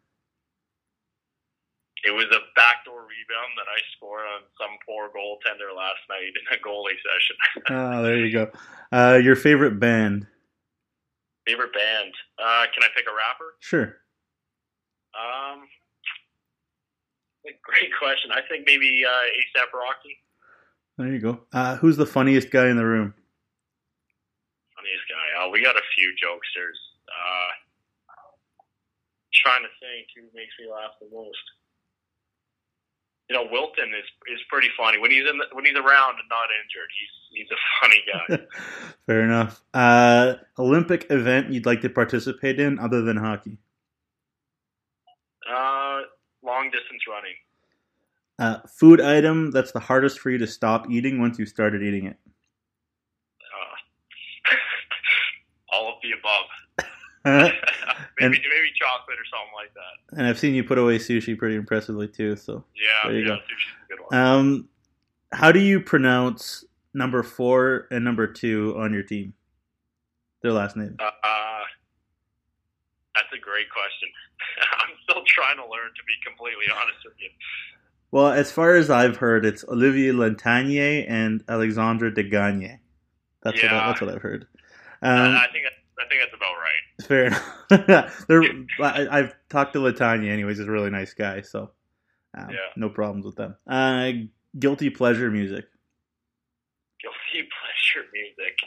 It 2.05 2.11
was 2.11 2.25
a 2.25 2.43
backdoor 2.55 2.99
rebound 2.99 3.53
that 3.55 3.67
I 3.71 3.79
scored 3.95 4.25
on 4.25 4.41
some 4.59 4.75
poor 4.85 5.07
goaltender 5.07 5.75
last 5.75 6.03
night 6.09 6.33
in 6.35 6.45
a 6.51 6.59
goalie 6.59 6.99
session. 6.99 7.35
oh, 7.69 8.03
there 8.03 8.17
you 8.17 8.31
go. 8.31 8.51
Uh, 8.91 9.19
your 9.23 9.37
favorite 9.37 9.79
band? 9.79 10.27
Favorite 11.47 11.73
band? 11.73 12.11
Uh, 12.37 12.65
can 12.73 12.83
I 12.83 12.87
pick 12.95 13.05
a 13.07 13.15
rapper? 13.15 13.55
Sure. 13.61 13.95
Um, 15.15 15.67
great 17.63 17.91
question. 17.97 18.31
I 18.31 18.41
think 18.49 18.65
maybe 18.65 19.03
uh, 19.05 19.61
ASAP 19.61 19.71
Rocky. 19.73 20.17
There 20.97 21.07
you 21.07 21.19
go. 21.19 21.39
Uh, 21.53 21.77
who's 21.77 21.97
the 21.97 22.05
funniest 22.05 22.51
guy 22.51 22.67
in 22.67 22.77
the 22.77 22.85
room? 22.85 23.13
Funniest 24.75 25.03
guy. 25.09 25.41
Oh, 25.41 25.49
we 25.49 25.63
got 25.63 25.75
a 25.75 25.81
few 25.95 26.13
jokesters. 26.21 26.77
Trying 29.35 29.63
to 29.63 29.73
think 29.81 30.07
who 30.15 30.23
makes 30.37 30.53
me 30.59 30.69
laugh 30.71 30.91
the 31.01 31.07
most. 31.11 31.43
You 33.29 33.35
know, 33.35 33.47
Wilton 33.51 33.89
is 33.89 34.05
is 34.33 34.39
pretty 34.49 34.69
funny 34.77 34.99
when 34.99 35.09
he's 35.09 35.27
in 35.29 35.37
the, 35.37 35.45
when 35.53 35.65
he's 35.65 35.75
around 35.75 36.15
and 36.19 36.29
not 36.29 36.49
injured. 36.61 36.89
He's 36.99 37.13
he's 37.33 37.49
a 37.51 37.59
funny 37.81 38.01
guy. 38.05 38.45
Fair 39.07 39.21
enough. 39.21 39.63
Uh, 39.73 40.35
Olympic 40.59 41.07
event 41.09 41.51
you'd 41.51 41.65
like 41.65 41.81
to 41.81 41.89
participate 41.89 42.59
in 42.59 42.79
other 42.79 43.01
than 43.01 43.17
hockey? 43.17 43.57
Uh, 45.49 46.01
long 46.43 46.65
distance 46.65 47.01
running. 47.09 47.33
Uh, 48.39 48.59
food 48.67 48.99
item 48.99 49.51
that's 49.51 49.71
the 49.71 49.79
hardest 49.79 50.19
for 50.19 50.29
you 50.29 50.37
to 50.37 50.47
stop 50.47 50.89
eating 50.89 51.19
once 51.19 51.37
you 51.39 51.45
started 51.45 51.81
eating 51.81 52.05
it. 52.07 52.17
Uh, 54.51 54.55
all 55.73 55.89
of 55.89 55.95
the 56.01 56.11
above. 56.11 57.53
maybe 58.19 58.35
and, 58.35 58.45
maybe 58.49 58.71
chocolate 58.75 59.17
or 59.17 59.25
something 59.25 59.53
like 59.55 59.73
that. 59.73 60.17
And 60.17 60.27
I've 60.27 60.39
seen 60.39 60.53
you 60.53 60.63
put 60.63 60.77
away 60.77 60.97
sushi 60.97 61.37
pretty 61.37 61.55
impressively 61.55 62.07
too. 62.07 62.35
So 62.35 62.63
yeah, 62.75 63.09
there 63.09 63.19
you 63.19 63.21
yeah, 63.21 63.27
go. 63.27 63.35
sushi's 63.35 63.85
a 63.85 63.87
good 63.89 63.99
one. 64.07 64.19
Um, 64.19 64.69
how 65.31 65.51
do 65.51 65.59
you 65.59 65.79
pronounce 65.79 66.63
number 66.93 67.23
four 67.23 67.87
and 67.91 68.05
number 68.05 68.27
two 68.27 68.75
on 68.77 68.93
your 68.93 69.03
team? 69.03 69.33
Their 70.41 70.53
last 70.53 70.75
name. 70.75 70.97
Uh, 70.99 71.05
uh, 71.05 71.63
that's 73.15 73.31
a 73.33 73.39
great 73.39 73.69
question. 73.69 74.09
I'm 74.79 74.95
still 75.03 75.23
trying 75.25 75.57
to 75.57 75.63
learn, 75.63 75.89
to 75.95 76.03
be 76.05 76.13
completely 76.25 76.65
honest 76.69 76.99
with 77.05 77.13
you. 77.19 77.29
Well, 78.11 78.27
as 78.27 78.51
far 78.51 78.75
as 78.75 78.89
I've 78.89 79.17
heard, 79.17 79.45
it's 79.45 79.63
Olivier 79.67 80.11
Lantanier 80.11 81.05
and 81.09 81.43
Alexandre 81.47 82.11
de 82.11 82.23
Gagne. 82.23 82.79
That's 83.41 83.61
yeah. 83.61 83.73
what 83.73 83.83
I, 83.83 83.87
that's 83.87 84.01
what 84.01 84.13
I've 84.13 84.21
heard. 84.21 84.47
Um, 85.01 85.35
I 85.35 85.47
think 85.51 85.65
I 86.03 86.09
think 86.09 86.21
that's 86.21 86.33
about 86.35 86.55
right. 86.59 86.83
Fair 87.07 87.25
enough. 87.87 88.25
I, 89.11 89.17
have 89.17 89.35
talked 89.49 89.73
to 89.73 89.79
Latanya, 89.79 90.29
anyways. 90.29 90.57
He's 90.57 90.67
a 90.67 90.71
really 90.71 90.89
nice 90.89 91.13
guy, 91.13 91.41
so 91.41 91.71
um, 92.37 92.49
yeah. 92.49 92.57
no 92.75 92.89
problems 92.89 93.25
with 93.25 93.35
them. 93.35 93.55
Uh, 93.67 94.11
guilty 94.57 94.89
pleasure 94.89 95.31
music. 95.31 95.65
Guilty 97.01 97.47
pleasure 97.95 98.07
music. 98.13 98.57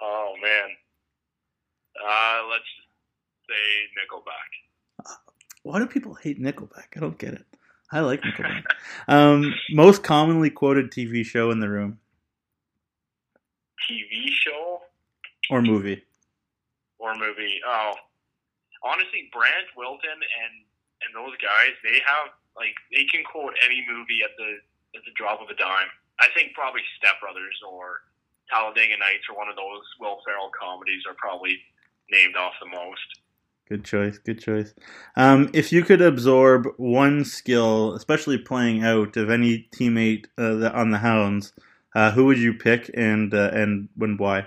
Oh 0.00 0.34
man. 0.42 0.70
Uh, 1.96 2.42
let's 2.50 2.64
say 3.48 3.54
Nickelback. 3.98 5.14
Why 5.62 5.78
do 5.78 5.86
people 5.86 6.14
hate 6.14 6.40
Nickelback? 6.40 6.96
I 6.96 7.00
don't 7.00 7.18
get 7.18 7.34
it. 7.34 7.44
I 7.92 8.00
like 8.00 8.22
Nickelback. 8.22 8.64
um, 9.08 9.54
most 9.70 10.02
commonly 10.02 10.50
quoted 10.50 10.90
TV 10.90 11.24
show 11.24 11.50
in 11.50 11.60
the 11.60 11.68
room. 11.68 11.98
TV 13.88 14.28
show 14.30 14.80
or 15.50 15.62
movie 15.62 16.02
or 17.04 17.14
movie. 17.14 17.60
Oh, 17.66 17.92
honestly, 18.82 19.28
Brant 19.32 19.68
Wilton 19.76 20.16
and 20.16 20.54
and 21.04 21.10
those 21.12 21.36
guys, 21.36 21.76
they 21.84 22.00
have 22.06 22.32
like 22.56 22.74
they 22.90 23.04
can 23.04 23.22
quote 23.24 23.52
any 23.64 23.84
movie 23.84 24.24
at 24.24 24.32
the 24.40 24.58
at 24.96 25.04
the 25.04 25.12
drop 25.16 25.40
of 25.40 25.48
a 25.52 25.56
dime. 25.56 25.92
I 26.20 26.28
think 26.34 26.54
probably 26.54 26.80
Step 26.96 27.20
Brothers 27.20 27.60
or 27.66 28.08
Talladega 28.48 28.96
Nights 28.96 29.28
or 29.28 29.36
one 29.36 29.48
of 29.48 29.56
those 29.56 29.84
Will 30.00 30.22
Ferrell 30.24 30.50
comedies 30.54 31.02
are 31.08 31.16
probably 31.18 31.58
named 32.10 32.36
off 32.36 32.54
the 32.60 32.70
most. 32.70 33.20
Good 33.68 33.84
choice. 33.84 34.18
Good 34.18 34.40
choice. 34.40 34.74
Um, 35.16 35.50
if 35.54 35.72
you 35.72 35.82
could 35.82 36.02
absorb 36.02 36.68
one 36.76 37.24
skill, 37.24 37.94
especially 37.94 38.36
playing 38.38 38.84
out, 38.84 39.16
of 39.16 39.30
any 39.30 39.68
teammate 39.74 40.26
uh, 40.38 40.70
on 40.72 40.90
the 40.90 40.98
Hounds, 40.98 41.54
uh, 41.94 42.10
who 42.10 42.26
would 42.26 42.38
you 42.38 42.54
pick, 42.54 42.90
and 42.94 43.32
uh, 43.32 43.50
and 43.52 43.88
when 43.96 44.16
why? 44.18 44.46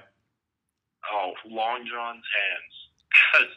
Long 1.50 1.84
John's 1.88 2.26
hands, 2.28 2.74
because 3.12 3.52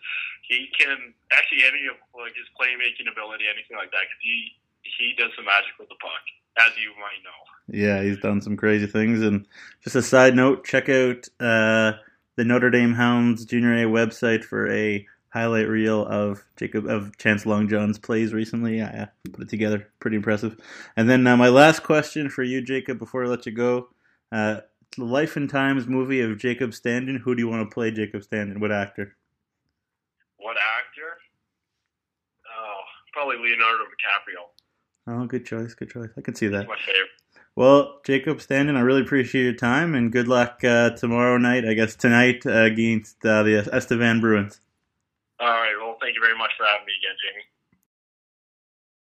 he 0.49 0.69
can 0.79 1.15
actually 1.33 1.63
any 1.65 1.87
of 1.87 1.97
like 2.15 2.35
his 2.35 2.49
playmaking 2.59 3.11
ability, 3.11 3.45
anything 3.47 3.77
like 3.77 3.91
that. 3.91 4.07
Because 4.07 4.23
he 4.23 4.57
he 4.83 5.15
does 5.17 5.31
some 5.37 5.45
magic 5.45 5.73
with 5.79 5.89
the 5.89 6.01
puck, 6.01 6.25
as 6.59 6.73
you 6.77 6.91
might 6.99 7.23
know. 7.23 7.41
Yeah, 7.73 8.03
he's 8.03 8.19
done 8.19 8.41
some 8.41 8.57
crazy 8.57 8.87
things. 8.87 9.23
And 9.23 9.47
just 9.83 9.97
a 9.97 10.03
side 10.03 10.35
note, 10.35 10.65
check 10.65 10.89
out 10.89 11.29
uh, 11.39 11.93
the 12.37 12.45
Notre 12.45 12.71
Dame 12.71 12.95
Hounds 12.95 13.45
Junior 13.45 13.75
A 13.75 13.89
website 13.89 14.45
for 14.45 14.71
a 14.71 15.07
highlight 15.31 15.69
reel 15.69 16.05
of 16.07 16.45
Jacob 16.57 16.87
of 16.87 17.17
Chance 17.17 17.47
Long 17.47 17.69
John's 17.69 17.99
plays 17.99 18.33
recently. 18.33 18.83
I 18.83 19.09
put 19.33 19.43
it 19.43 19.49
together, 19.49 19.87
pretty 20.01 20.17
impressive. 20.17 20.57
And 20.97 21.09
then 21.09 21.27
uh, 21.27 21.37
my 21.37 21.49
last 21.49 21.83
question 21.83 22.29
for 22.29 22.43
you, 22.43 22.61
Jacob, 22.61 22.99
before 22.99 23.25
I 23.25 23.29
let 23.29 23.47
you 23.47 23.53
go: 23.53 23.89
uh, 24.33 24.61
the 24.97 25.05
Life 25.05 25.37
and 25.37 25.49
Times 25.49 25.87
movie 25.87 26.21
of 26.21 26.39
Jacob 26.39 26.71
Standen. 26.71 27.19
Who 27.21 27.35
do 27.35 27.43
you 27.43 27.49
want 27.49 27.69
to 27.69 27.73
play 27.73 27.91
Jacob 27.91 28.23
Standen? 28.23 28.61
What 28.61 28.73
actor? 28.73 29.17
What 30.39 30.57
actor? 30.57 31.19
Oh, 32.47 32.81
probably 33.13 33.37
Leonardo 33.37 33.85
DiCaprio. 33.85 34.49
Oh, 35.07 35.27
good 35.27 35.47
choice. 35.47 35.75
Good 35.75 35.91
choice. 35.91 36.11
I 36.17 36.21
can 36.21 36.35
see 36.35 36.49
that. 36.49 36.67
That's 36.67 36.69
my 36.69 36.77
favorite. 36.77 37.11
Well, 37.57 38.01
Jacob 38.07 38.39
Standen, 38.39 38.77
I 38.77 38.81
really 38.81 39.03
appreciate 39.03 39.43
your 39.43 39.55
time 39.55 39.95
and 39.95 40.13
good 40.13 40.29
luck 40.29 40.63
uh, 40.65 40.91
tomorrow 40.91 41.37
night. 41.37 41.67
I 41.67 41.75
guess 41.75 41.95
tonight 41.97 42.47
uh, 42.47 42.63
against 42.63 43.25
uh, 43.25 43.43
the 43.43 43.69
Estevan 43.73 44.21
Bruins. 44.21 44.61
All 45.41 45.49
right. 45.49 45.75
Well, 45.81 45.97
thank 46.01 46.15
you 46.15 46.23
very 46.23 46.39
much 46.39 46.53
for 46.57 46.65
having 46.65 46.87
me 46.87 46.93
again, 47.01 47.17
Jamie. 47.21 47.45